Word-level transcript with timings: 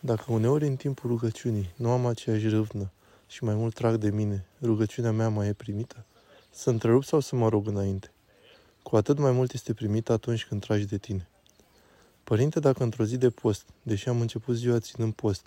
Dacă 0.00 0.32
uneori 0.32 0.66
în 0.66 0.76
timpul 0.76 1.10
rugăciunii 1.10 1.72
nu 1.76 1.90
am 1.90 2.06
aceeași 2.06 2.48
râvnă 2.48 2.90
și 3.26 3.44
mai 3.44 3.54
mult 3.54 3.74
trag 3.74 3.96
de 3.96 4.10
mine, 4.10 4.46
rugăciunea 4.62 5.12
mea 5.12 5.28
mai 5.28 5.48
e 5.48 5.52
primită? 5.52 6.04
Să 6.50 6.70
întrerup 6.70 7.04
sau 7.04 7.20
să 7.20 7.36
mă 7.36 7.48
rog 7.48 7.66
înainte? 7.66 8.10
Cu 8.82 8.96
atât 8.96 9.18
mai 9.18 9.32
mult 9.32 9.52
este 9.52 9.74
primită 9.74 10.12
atunci 10.12 10.46
când 10.46 10.60
tragi 10.60 10.84
de 10.84 10.98
tine. 10.98 11.28
Părinte, 12.24 12.60
dacă 12.60 12.82
într-o 12.82 13.04
zi 13.04 13.16
de 13.16 13.30
post, 13.30 13.66
deși 13.82 14.08
am 14.08 14.20
început 14.20 14.56
ziua 14.56 14.78
ținând 14.78 15.12
post, 15.12 15.46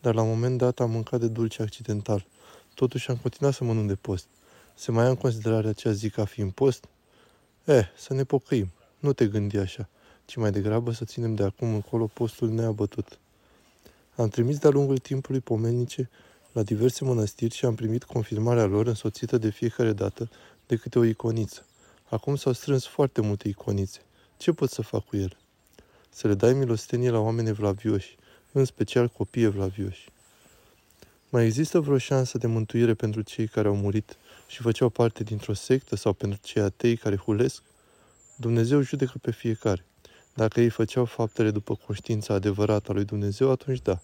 dar 0.00 0.14
la 0.14 0.22
un 0.22 0.28
moment 0.28 0.58
dat 0.58 0.80
am 0.80 0.90
mâncat 0.90 1.20
de 1.20 1.28
dulce 1.28 1.62
accidental, 1.62 2.26
totuși 2.74 3.10
am 3.10 3.16
continuat 3.16 3.54
să 3.54 3.64
mănânc 3.64 3.88
de 3.88 3.94
post, 3.94 4.26
se 4.74 4.90
mai 4.90 5.04
ia 5.04 5.10
în 5.10 5.16
considerare 5.16 5.68
acea 5.68 5.92
zi 5.92 6.10
ca 6.10 6.24
fiind 6.24 6.52
post? 6.52 6.88
Eh, 7.64 7.86
să 7.96 8.14
ne 8.14 8.24
pocăim. 8.24 8.72
Nu 8.98 9.12
te 9.12 9.26
gândi 9.26 9.56
așa, 9.56 9.88
ci 10.24 10.36
mai 10.36 10.50
degrabă 10.50 10.92
să 10.92 11.04
ținem 11.04 11.34
de 11.34 11.42
acum 11.42 11.74
încolo 11.74 12.06
postul 12.06 12.48
neabătut. 12.48 13.18
Am 14.16 14.28
trimis 14.28 14.58
de-a 14.58 14.70
lungul 14.70 14.98
timpului 14.98 15.40
pomenice 15.40 16.10
la 16.52 16.62
diverse 16.62 17.04
mănăstiri 17.04 17.54
și 17.54 17.64
am 17.64 17.74
primit 17.74 18.04
confirmarea 18.04 18.64
lor 18.64 18.86
însoțită 18.86 19.38
de 19.38 19.50
fiecare 19.50 19.92
dată 19.92 20.30
de 20.66 20.76
câte 20.76 20.98
o 20.98 21.04
iconiță. 21.04 21.66
Acum 22.08 22.36
s-au 22.36 22.52
strâns 22.52 22.86
foarte 22.86 23.20
multe 23.20 23.48
iconițe. 23.48 24.00
Ce 24.36 24.52
pot 24.52 24.70
să 24.70 24.82
fac 24.82 25.04
cu 25.04 25.16
ele? 25.16 25.36
Să 26.10 26.28
le 26.28 26.34
dai 26.34 26.52
milostenie 26.52 27.10
la 27.10 27.18
oameni 27.18 27.48
evlavioși, 27.48 28.16
în 28.52 28.64
special 28.64 29.08
copii 29.08 29.42
evlavioși. 29.42 30.08
Mai 31.28 31.44
există 31.44 31.80
vreo 31.80 31.98
șansă 31.98 32.38
de 32.38 32.46
mântuire 32.46 32.94
pentru 32.94 33.20
cei 33.22 33.46
care 33.46 33.68
au 33.68 33.76
murit 33.76 34.16
și 34.46 34.62
făceau 34.62 34.88
parte 34.88 35.22
dintr-o 35.22 35.54
sectă 35.54 35.96
sau 35.96 36.12
pentru 36.12 36.38
cei 36.42 36.62
atei 36.62 36.96
care 36.96 37.16
hulesc? 37.16 37.62
Dumnezeu 38.36 38.80
judecă 38.80 39.18
pe 39.20 39.30
fiecare. 39.30 39.84
Dacă 40.36 40.60
ei 40.60 40.68
făceau 40.68 41.04
faptele 41.04 41.50
după 41.50 41.74
conștiința 41.74 42.34
adevărată 42.34 42.90
a 42.90 42.94
lui 42.94 43.04
Dumnezeu, 43.04 43.50
atunci 43.50 43.82
da. 43.82 44.00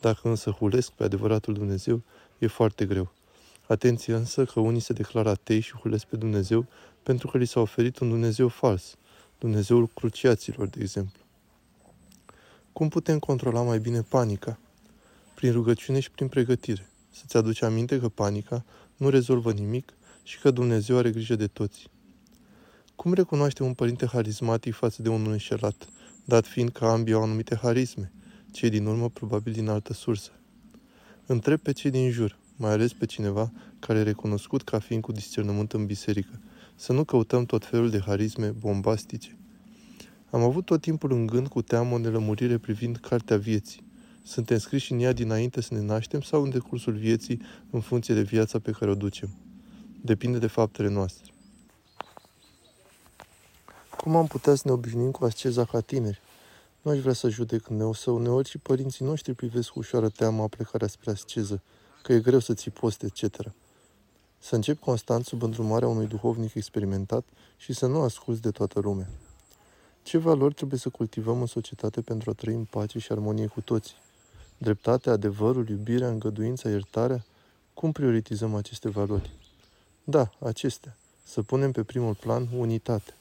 Dacă 0.00 0.28
însă 0.28 0.50
hulesc 0.50 0.90
pe 0.90 1.04
adevăratul 1.04 1.54
Dumnezeu, 1.54 2.02
e 2.38 2.46
foarte 2.46 2.86
greu. 2.86 3.12
Atenție 3.66 4.14
însă 4.14 4.44
că 4.44 4.60
unii 4.60 4.80
se 4.80 4.92
declară 4.92 5.28
atei 5.28 5.60
și 5.60 5.72
hulesc 5.72 6.04
pe 6.04 6.16
Dumnezeu 6.16 6.66
pentru 7.02 7.28
că 7.28 7.38
li 7.38 7.44
s-a 7.44 7.60
oferit 7.60 7.98
un 7.98 8.08
Dumnezeu 8.08 8.48
fals, 8.48 8.96
Dumnezeul 9.38 9.86
cruciaților, 9.86 10.66
de 10.66 10.78
exemplu. 10.80 11.22
Cum 12.72 12.88
putem 12.88 13.18
controla 13.18 13.62
mai 13.62 13.78
bine 13.78 14.02
panica? 14.02 14.58
Prin 15.34 15.52
rugăciune 15.52 16.00
și 16.00 16.10
prin 16.10 16.28
pregătire. 16.28 16.90
Să-ți 17.10 17.36
aduci 17.36 17.62
aminte 17.62 17.98
că 17.98 18.08
panica 18.08 18.64
nu 18.96 19.08
rezolvă 19.08 19.52
nimic 19.52 19.92
și 20.22 20.38
că 20.38 20.50
Dumnezeu 20.50 20.96
are 20.96 21.10
grijă 21.10 21.34
de 21.34 21.46
toți. 21.46 21.90
Cum 23.02 23.12
recunoaște 23.12 23.62
un 23.62 23.74
părinte 23.74 24.06
harismatic 24.06 24.74
față 24.74 25.02
de 25.02 25.08
unul 25.08 25.32
înșelat, 25.32 25.88
dat 26.24 26.46
fiind 26.46 26.70
că 26.70 26.84
ambii 26.84 27.14
au 27.14 27.22
anumite 27.22 27.56
harisme, 27.56 28.12
cei 28.50 28.70
din 28.70 28.86
urmă 28.86 29.08
probabil 29.08 29.52
din 29.52 29.68
altă 29.68 29.92
sursă? 29.92 30.30
Întreb 31.26 31.60
pe 31.60 31.72
cei 31.72 31.90
din 31.90 32.10
jur, 32.10 32.38
mai 32.56 32.70
ales 32.70 32.92
pe 32.92 33.06
cineva 33.06 33.52
care 33.78 33.98
e 33.98 34.02
recunoscut 34.02 34.62
ca 34.62 34.78
fiind 34.78 35.02
cu 35.02 35.12
discernământ 35.12 35.72
în 35.72 35.86
biserică, 35.86 36.40
să 36.74 36.92
nu 36.92 37.04
căutăm 37.04 37.44
tot 37.44 37.64
felul 37.64 37.90
de 37.90 38.00
harisme 38.00 38.46
bombastice. 38.46 39.36
Am 40.30 40.42
avut 40.42 40.64
tot 40.64 40.80
timpul 40.80 41.12
în 41.12 41.26
gând 41.26 41.48
cu 41.48 41.62
teamă 41.62 41.94
o 41.94 41.98
nelămurire 41.98 42.58
privind 42.58 42.96
cartea 42.96 43.36
vieții. 43.36 43.84
Suntem 44.22 44.58
scriși 44.58 44.92
în 44.92 45.00
ea 45.00 45.12
dinainte 45.12 45.60
să 45.60 45.74
ne 45.74 45.80
naștem 45.80 46.20
sau 46.20 46.42
în 46.42 46.50
decursul 46.50 46.92
vieții 46.92 47.40
în 47.70 47.80
funcție 47.80 48.14
de 48.14 48.22
viața 48.22 48.58
pe 48.58 48.70
care 48.70 48.90
o 48.90 48.94
ducem. 48.94 49.28
Depinde 50.00 50.38
de 50.38 50.46
faptele 50.46 50.88
noastre. 50.88 51.31
Cum 54.02 54.16
am 54.16 54.26
putea 54.26 54.54
să 54.54 54.62
ne 54.64 54.72
obișnuim 54.72 55.10
cu 55.10 55.24
asceza 55.24 55.64
ca 55.64 55.80
tineri? 55.80 56.20
Nu 56.80 56.90
aș 56.90 56.98
vrea 56.98 57.12
să 57.12 57.28
judec 57.28 57.66
neu 57.66 57.92
să 57.92 58.10
uneori 58.10 58.48
și 58.48 58.58
părinții 58.58 59.04
noștri 59.04 59.34
privesc 59.34 59.68
cu 59.68 59.78
ușoară 59.78 60.08
teama 60.08 60.46
plecarea 60.46 60.86
spre 60.86 61.10
asceză, 61.10 61.62
că 62.02 62.12
e 62.12 62.20
greu 62.20 62.38
să 62.38 62.54
ții 62.54 62.70
post, 62.70 63.02
etc. 63.02 63.36
Să 64.38 64.54
încep 64.54 64.80
constant 64.80 65.24
sub 65.24 65.42
îndrumarea 65.42 65.88
unui 65.88 66.06
duhovnic 66.06 66.54
experimentat 66.54 67.24
și 67.56 67.72
să 67.72 67.86
nu 67.86 68.00
asculți 68.00 68.40
de 68.40 68.50
toată 68.50 68.80
lumea. 68.80 69.08
Ce 70.02 70.18
valori 70.18 70.54
trebuie 70.54 70.78
să 70.78 70.88
cultivăm 70.88 71.40
în 71.40 71.46
societate 71.46 72.00
pentru 72.00 72.30
a 72.30 72.32
trăi 72.32 72.54
în 72.54 72.64
pace 72.64 72.98
și 72.98 73.12
armonie 73.12 73.46
cu 73.46 73.60
toții? 73.60 73.96
Dreptatea, 74.58 75.12
adevărul, 75.12 75.68
iubirea, 75.68 76.08
îngăduința, 76.08 76.68
iertarea? 76.68 77.24
Cum 77.74 77.92
prioritizăm 77.92 78.54
aceste 78.54 78.88
valori? 78.88 79.30
Da, 80.04 80.30
acestea. 80.38 80.96
Să 81.24 81.42
punem 81.42 81.72
pe 81.72 81.82
primul 81.82 82.14
plan 82.14 82.48
unitate. 82.56 83.16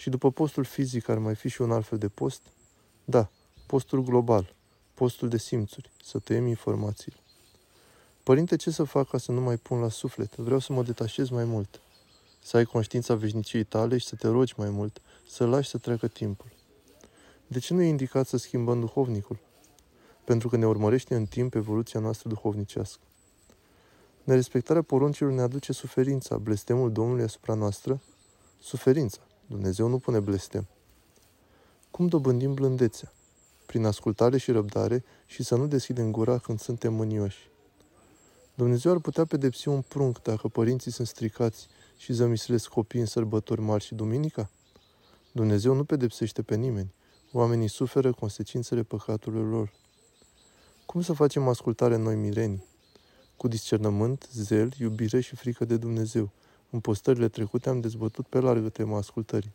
Și 0.00 0.10
după 0.10 0.30
postul 0.30 0.64
fizic 0.64 1.08
ar 1.08 1.18
mai 1.18 1.34
fi 1.34 1.48
și 1.48 1.62
un 1.62 1.70
alt 1.70 1.86
fel 1.86 1.98
de 1.98 2.08
post? 2.08 2.42
Da, 3.04 3.30
postul 3.66 4.02
global, 4.02 4.54
postul 4.94 5.28
de 5.28 5.38
simțuri, 5.38 5.90
să 6.02 6.18
tăiem 6.18 6.46
informațiile. 6.46 7.16
Părinte, 8.22 8.56
ce 8.56 8.70
să 8.70 8.82
fac 8.84 9.08
ca 9.08 9.18
să 9.18 9.32
nu 9.32 9.40
mai 9.40 9.56
pun 9.56 9.80
la 9.80 9.88
suflet? 9.88 10.36
Vreau 10.36 10.58
să 10.58 10.72
mă 10.72 10.82
detașez 10.82 11.28
mai 11.28 11.44
mult. 11.44 11.80
Să 12.42 12.56
ai 12.56 12.64
conștiința 12.64 13.14
veșniciei 13.14 13.64
tale 13.64 13.98
și 13.98 14.06
să 14.06 14.16
te 14.16 14.28
rogi 14.28 14.54
mai 14.56 14.70
mult, 14.70 15.00
să 15.28 15.46
lași 15.46 15.68
să 15.68 15.78
treacă 15.78 16.08
timpul. 16.08 16.52
De 17.46 17.58
ce 17.58 17.74
nu 17.74 17.82
e 17.82 17.88
indicat 17.88 18.26
să 18.26 18.36
schimbăm 18.36 18.80
duhovnicul? 18.80 19.38
Pentru 20.24 20.48
că 20.48 20.56
ne 20.56 20.66
urmărește 20.66 21.14
în 21.14 21.26
timp 21.26 21.54
evoluția 21.54 22.00
noastră 22.00 22.28
duhovnicească. 22.28 23.00
Nerespectarea 24.24 24.82
poruncilor 24.82 25.32
ne 25.32 25.42
aduce 25.42 25.72
suferința, 25.72 26.38
blestemul 26.38 26.92
Domnului 26.92 27.24
asupra 27.24 27.54
noastră, 27.54 28.00
suferința. 28.60 29.20
Dumnezeu 29.50 29.88
nu 29.88 29.98
pune 29.98 30.20
blestem. 30.20 30.66
Cum 31.90 32.06
dobândim 32.06 32.54
blândețea? 32.54 33.12
Prin 33.66 33.84
ascultare 33.84 34.38
și 34.38 34.50
răbdare 34.50 35.04
și 35.26 35.42
să 35.42 35.56
nu 35.56 35.66
deschidem 35.66 36.10
gura 36.10 36.38
când 36.38 36.60
suntem 36.60 36.94
mânioși. 36.94 37.50
Dumnezeu 38.54 38.92
ar 38.92 38.98
putea 38.98 39.24
pedepsi 39.24 39.68
un 39.68 39.80
prunc 39.80 40.22
dacă 40.22 40.48
părinții 40.48 40.90
sunt 40.90 41.06
stricați 41.06 41.68
și 41.96 42.12
zămislesc 42.12 42.68
copii 42.68 43.00
în 43.00 43.06
sărbători 43.06 43.60
mari 43.60 43.84
și 43.84 43.94
duminica? 43.94 44.50
Dumnezeu 45.32 45.74
nu 45.74 45.84
pedepsește 45.84 46.42
pe 46.42 46.56
nimeni. 46.56 46.94
Oamenii 47.32 47.68
suferă 47.68 48.12
consecințele 48.12 48.82
păcaturilor 48.82 49.50
lor. 49.50 49.72
Cum 50.86 51.02
să 51.02 51.12
facem 51.12 51.48
ascultare 51.48 51.96
noi 51.96 52.14
mirenii? 52.14 52.64
Cu 53.36 53.48
discernământ, 53.48 54.28
zel, 54.32 54.72
iubire 54.78 55.20
și 55.20 55.36
frică 55.36 55.64
de 55.64 55.76
Dumnezeu. 55.76 56.30
În 56.70 56.80
postările 56.80 57.28
trecute 57.28 57.68
am 57.68 57.80
dezbătut 57.80 58.26
pe 58.26 58.38
largă 58.38 58.68
tema 58.68 58.96
ascultării. 58.96 59.52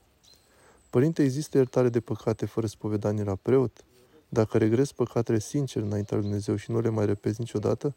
Părinte, 0.90 1.24
există 1.24 1.58
iertare 1.58 1.90
de 1.90 2.00
păcate 2.00 2.46
fără 2.46 2.68
spovedanie 2.68 3.24
la 3.24 3.36
preot? 3.36 3.84
Dacă 4.30 4.58
regres 4.58 4.92
păcatele 4.92 5.40
sincer 5.40 5.82
înaintea 5.82 6.18
lui 6.18 6.26
Dumnezeu 6.26 6.56
și 6.56 6.72
nu 6.72 6.80
le 6.80 6.90
mai 6.90 7.06
repezi 7.06 7.40
niciodată? 7.40 7.94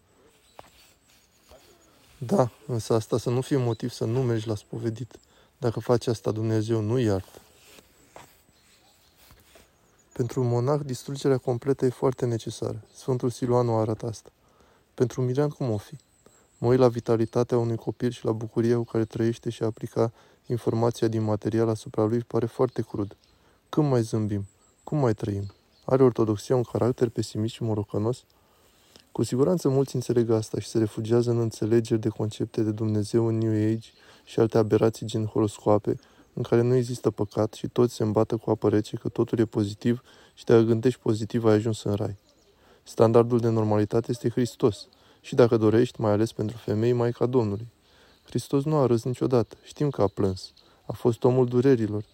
Da, 2.19 2.51
însă 2.67 2.95
asta 2.95 3.19
să 3.19 3.31
nu 3.31 3.41
fie 3.41 3.57
motiv 3.57 3.91
să 3.91 4.05
nu 4.05 4.23
mergi 4.23 4.49
la 4.49 4.55
spovedit. 4.55 5.19
Dacă 5.59 5.81
faci 5.81 6.07
asta, 6.07 6.31
Dumnezeu 6.31 6.81
nu 6.81 6.99
iartă. 6.99 7.41
Pentru 10.13 10.41
un 10.41 10.49
monah, 10.49 10.81
distrugerea 10.85 11.39
completă 11.39 11.85
e 11.85 11.89
foarte 11.89 12.27
necesară. 12.27 12.83
Sfântul 12.95 13.31
Siluanu 13.31 13.77
arată 13.77 14.07
asta. 14.07 14.31
Pentru 14.95 15.23
Mirean, 15.23 15.49
cum 15.49 15.71
o 15.71 15.77
fi? 15.77 15.97
Mă 16.61 16.69
uit 16.69 16.79
la 16.79 16.89
vitalitatea 16.89 17.59
unui 17.59 17.77
copil 17.77 18.11
și 18.11 18.25
la 18.25 18.33
bucuria 18.33 18.77
cu 18.77 18.85
care 18.85 19.05
trăiește 19.05 19.51
și 19.51 19.63
aplica 19.63 20.13
informația 20.47 21.09
din 21.09 21.23
material 21.23 21.69
asupra 21.69 22.05
lui 22.05 22.19
pare 22.19 22.47
foarte 22.47 22.83
crud. 22.83 23.17
Când 23.69 23.89
mai 23.89 24.03
zâmbim? 24.03 24.47
Cum 24.85 24.99
mai 24.99 25.15
trăim? 25.15 25.53
Are 25.85 26.03
ortodoxia 26.03 26.57
un 26.57 26.63
caracter 26.63 27.09
pesimist 27.09 27.55
și 27.55 27.63
morocănos? 27.63 28.25
Cu 29.13 29.23
siguranță 29.23 29.69
mulți 29.69 29.95
înțeleg 29.95 30.31
asta 30.31 30.59
și 30.59 30.69
se 30.69 30.79
refugiază 30.79 31.31
în 31.31 31.39
înțelegeri 31.39 32.01
de 32.01 32.09
concepte 32.09 32.63
de 32.63 32.71
Dumnezeu 32.71 33.27
în 33.27 33.39
New 33.39 33.73
Age 33.73 33.89
și 34.25 34.41
alte 34.41 34.59
aberații 34.59 35.07
gen 35.07 35.25
horoscoape, 35.25 35.99
în 36.33 36.43
care 36.43 36.63
nu 36.63 36.75
există 36.75 37.11
păcat 37.11 37.53
și 37.53 37.69
toți 37.69 37.95
se 37.95 38.03
îmbată 38.03 38.37
cu 38.37 38.51
apă 38.51 38.69
rece 38.69 38.97
că 38.97 39.09
totul 39.09 39.39
e 39.39 39.45
pozitiv 39.45 40.03
și 40.35 40.45
dacă 40.45 40.61
gândești 40.61 41.01
pozitiv 41.01 41.45
ai 41.45 41.55
ajuns 41.55 41.83
în 41.83 41.95
rai. 41.95 42.17
Standardul 42.83 43.39
de 43.39 43.49
normalitate 43.49 44.07
este 44.11 44.31
Hristos 44.31 44.89
și 45.29 45.35
dacă 45.35 45.57
dorești, 45.57 46.01
mai 46.01 46.11
ales 46.11 46.33
pentru 46.33 46.57
femei, 46.57 46.93
Maica 46.93 47.27
Domnului. 47.27 47.67
Hristos 48.25 48.65
nu 48.65 48.77
a 48.77 48.87
râs 48.87 49.03
niciodată, 49.03 49.57
știm 49.63 49.91
că 49.91 50.03
a 50.03 50.07
plâns. 50.07 50.53
A 50.87 50.93
fost 50.93 51.25
omul 51.25 51.47
durerilor. 51.47 52.05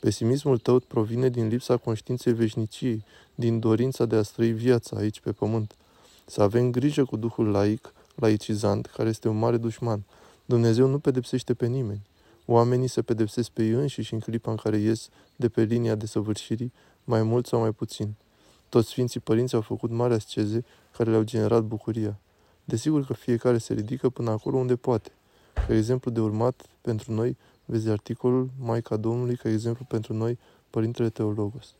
Pesimismul 0.00 0.58
tău 0.58 0.78
provine 0.78 1.28
din 1.28 1.48
lipsa 1.48 1.76
conștiinței 1.76 2.32
veșniciei, 2.32 3.04
din 3.34 3.58
dorința 3.58 4.04
de 4.04 4.16
a 4.16 4.22
străi 4.22 4.52
viața 4.52 4.96
aici 4.96 5.20
pe 5.20 5.32
pământ. 5.32 5.74
Să 6.26 6.42
avem 6.42 6.70
grijă 6.70 7.04
cu 7.04 7.16
Duhul 7.16 7.50
laic, 7.50 7.92
laicizant, 8.14 8.86
care 8.86 9.08
este 9.08 9.28
un 9.28 9.38
mare 9.38 9.56
dușman. 9.56 10.02
Dumnezeu 10.44 10.86
nu 10.86 10.98
pedepsește 10.98 11.54
pe 11.54 11.66
nimeni. 11.66 12.06
Oamenii 12.46 12.88
se 12.88 13.02
pedepsesc 13.02 13.50
pe 13.50 13.64
ei 13.64 13.70
înșiși 13.70 14.14
în 14.14 14.20
clipa 14.20 14.50
în 14.50 14.56
care 14.56 14.76
ies 14.76 15.08
de 15.36 15.48
pe 15.48 15.62
linia 15.62 15.94
de 15.94 16.06
săvârșirii, 16.06 16.72
mai 17.04 17.22
mult 17.22 17.46
sau 17.46 17.60
mai 17.60 17.72
puțin. 17.72 18.14
Toți 18.68 18.88
Sfinții 18.88 19.20
Părinți 19.20 19.54
au 19.54 19.60
făcut 19.60 19.90
mari 19.90 20.14
asceze 20.14 20.64
care 20.96 21.10
le-au 21.10 21.22
generat 21.22 21.62
bucuria. 21.62 22.18
Desigur 22.70 23.04
că 23.04 23.12
fiecare 23.12 23.58
se 23.58 23.74
ridică 23.74 24.08
până 24.08 24.30
acolo 24.30 24.56
unde 24.56 24.76
poate. 24.76 25.10
Ca 25.66 25.74
exemplu 25.74 26.10
de 26.10 26.20
urmat 26.20 26.66
pentru 26.80 27.12
noi, 27.12 27.36
vezi 27.64 27.88
articolul 27.88 28.50
Maica 28.58 28.96
Domnului 28.96 29.36
ca 29.36 29.48
exemplu 29.48 29.84
pentru 29.88 30.14
noi, 30.14 30.38
Părintele 30.70 31.08
Teologos. 31.08 31.74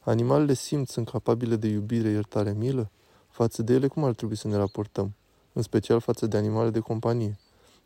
Animalele 0.00 0.54
simt, 0.54 0.88
sunt 0.88 1.08
capabile 1.08 1.56
de 1.56 1.66
iubire, 1.66 2.08
iertare, 2.08 2.52
milă? 2.52 2.90
Față 3.28 3.62
de 3.62 3.72
ele, 3.72 3.86
cum 3.86 4.04
ar 4.04 4.14
trebui 4.14 4.36
să 4.36 4.48
ne 4.48 4.56
raportăm? 4.56 5.14
În 5.52 5.62
special 5.62 6.00
față 6.00 6.26
de 6.26 6.36
animale 6.36 6.70
de 6.70 6.80
companie. 6.80 7.38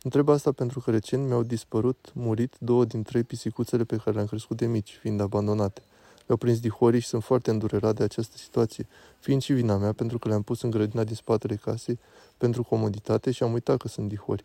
Întreb 0.02 0.28
asta 0.28 0.52
pentru 0.52 0.80
că 0.80 0.90
recent 0.90 1.26
mi-au 1.26 1.42
dispărut, 1.42 2.10
murit, 2.14 2.54
două 2.58 2.84
din 2.84 3.02
trei 3.02 3.24
pisicuțele 3.24 3.84
pe 3.84 3.96
care 3.96 4.10
le-am 4.10 4.26
crescut 4.26 4.56
de 4.56 4.66
mici, 4.66 4.98
fiind 5.00 5.20
abandonate. 5.20 5.82
Le-au 6.30 6.42
prins 6.42 6.60
dihorii 6.60 7.00
și 7.00 7.06
sunt 7.06 7.22
foarte 7.22 7.50
îndurerat 7.50 7.94
de 7.94 8.02
această 8.02 8.36
situație, 8.36 8.86
fiind 9.18 9.42
și 9.42 9.52
vina 9.52 9.76
mea 9.76 9.92
pentru 9.92 10.18
că 10.18 10.28
le-am 10.28 10.42
pus 10.42 10.62
în 10.62 10.70
grădina 10.70 11.04
din 11.04 11.14
spatele 11.14 11.54
casei 11.54 11.98
pentru 12.38 12.62
comoditate 12.62 13.30
și 13.30 13.42
am 13.42 13.52
uitat 13.52 13.76
că 13.76 13.88
sunt 13.88 14.08
dihori. 14.08 14.44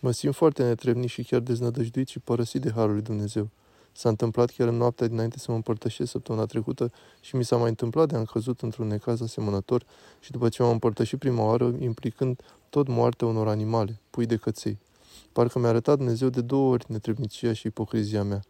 Mă 0.00 0.10
simt 0.10 0.34
foarte 0.34 0.62
netrebnic 0.62 1.10
și 1.10 1.22
chiar 1.22 1.40
deznădăjduit 1.40 2.08
și 2.08 2.18
părăsit 2.18 2.60
de 2.60 2.72
Harul 2.74 2.92
lui 2.92 3.02
Dumnezeu. 3.02 3.48
S-a 3.92 4.08
întâmplat 4.08 4.50
chiar 4.50 4.68
în 4.68 4.76
noaptea 4.76 5.06
dinainte 5.06 5.38
să 5.38 5.46
mă 5.48 5.56
împărtășesc 5.56 6.10
săptămâna 6.10 6.44
trecută 6.44 6.92
și 7.20 7.36
mi 7.36 7.44
s-a 7.44 7.56
mai 7.56 7.68
întâmplat 7.68 8.08
de 8.08 8.14
a 8.14 8.18
am 8.18 8.24
căzut 8.24 8.60
într-un 8.60 8.86
necaz 8.86 9.20
asemănător 9.20 9.84
și 10.20 10.30
după 10.30 10.48
ce 10.48 10.62
m-am 10.62 10.72
împărtășit 10.72 11.18
prima 11.18 11.44
oară, 11.44 11.74
implicând 11.78 12.40
tot 12.68 12.88
moartea 12.88 13.26
unor 13.26 13.48
animale, 13.48 14.00
pui 14.10 14.26
de 14.26 14.36
căței. 14.36 14.78
Parcă 15.32 15.58
mi-a 15.58 15.68
arătat 15.68 15.96
Dumnezeu 15.96 16.28
de 16.28 16.40
două 16.40 16.72
ori 16.72 16.84
netrebnicia 16.88 17.52
și 17.52 17.66
ipocrizia 17.66 18.22
mea. 18.22 18.42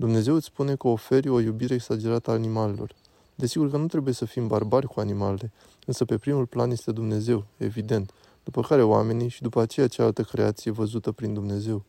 Dumnezeu 0.00 0.34
îți 0.34 0.46
spune 0.46 0.76
că 0.76 0.88
oferi 0.88 1.28
o 1.28 1.40
iubire 1.40 1.74
exagerată 1.74 2.30
a 2.30 2.32
animalelor. 2.32 2.94
Desigur 3.34 3.70
că 3.70 3.76
nu 3.76 3.86
trebuie 3.86 4.14
să 4.14 4.24
fim 4.24 4.46
barbari 4.46 4.86
cu 4.86 5.00
animalele, 5.00 5.52
însă 5.86 6.04
pe 6.04 6.16
primul 6.18 6.46
plan 6.46 6.70
este 6.70 6.92
Dumnezeu, 6.92 7.44
evident, 7.56 8.10
după 8.44 8.60
care 8.60 8.82
oamenii 8.82 9.28
și 9.28 9.42
după 9.42 9.60
aceea 9.60 9.88
cealaltă 9.88 10.22
creație 10.22 10.70
văzută 10.70 11.12
prin 11.12 11.34
Dumnezeu. 11.34 11.84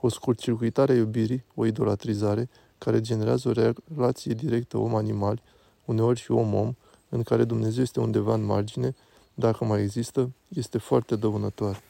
O 0.00 0.08
scurt-circuitare 0.08 0.92
a 0.92 0.96
iubirii, 0.96 1.44
o 1.54 1.66
idolatrizare, 1.66 2.48
care 2.78 3.00
generează 3.00 3.48
o 3.48 3.52
relație 3.94 4.34
directă 4.34 4.78
om-animal, 4.78 5.42
uneori 5.84 6.20
și 6.20 6.30
om-om, 6.30 6.74
în 7.08 7.22
care 7.22 7.44
Dumnezeu 7.44 7.82
este 7.82 8.00
undeva 8.00 8.34
în 8.34 8.44
margine, 8.44 8.94
dacă 9.34 9.64
mai 9.64 9.82
există, 9.82 10.30
este 10.48 10.78
foarte 10.78 11.16
dăunătoare. 11.16 11.82